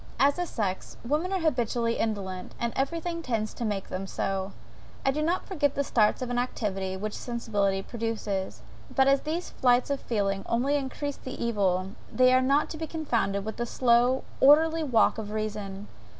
As 0.19 0.39
a 0.39 0.47
sex, 0.47 0.97
women 1.05 1.31
are 1.31 1.41
habitually 1.41 1.97
indolent; 1.99 2.53
and 2.59 2.73
every 2.75 2.99
thing 2.99 3.21
tends 3.21 3.53
to 3.53 3.63
make 3.63 3.89
them 3.89 4.07
so. 4.07 4.51
I 5.05 5.11
do 5.11 5.21
not 5.21 5.45
forget 5.45 5.75
the 5.75 5.83
starts 5.83 6.23
of 6.23 6.31
activity 6.31 6.97
which 6.97 7.15
sensibility 7.15 7.83
produces; 7.83 8.63
but 8.95 9.07
as 9.07 9.21
these 9.21 9.51
flights 9.51 9.91
of 9.91 9.99
feeling 9.99 10.43
only 10.49 10.75
increase 10.75 11.17
the 11.17 11.35
evil, 11.39 11.91
they 12.11 12.33
are 12.33 12.41
not 12.41 12.67
to 12.71 12.77
be 12.77 12.87
confounded 12.87 13.45
with 13.45 13.57
the 13.57 13.67
slow, 13.67 14.23
orderly 14.39 14.81
walk 14.83 15.19
of 15.19 15.29
reason. 15.29 15.87